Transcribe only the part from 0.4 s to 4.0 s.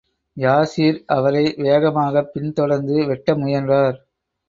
Yasir அவரை வேகமாகப் பின் தொடர்ந்து வெட்ட முயன்றார்.